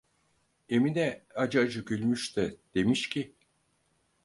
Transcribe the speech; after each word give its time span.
Emine 0.69 1.21
acı 1.35 1.59
acı 1.59 1.81
gülmüş 1.85 2.37
de 2.37 2.57
demiş 2.75 3.09
ki: 3.09 3.35